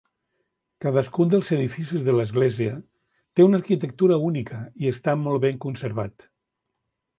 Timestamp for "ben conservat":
5.47-6.31